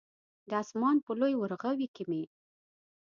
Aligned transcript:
د 0.49 0.51
اسمان 0.63 0.95
په 1.05 1.11
لوی 1.19 1.33
ورغوي 1.37 1.87
کې 1.95 2.03
مې 2.09 2.23